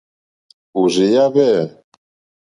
[0.79, 1.55] Òrzèèyá hwɛ̂.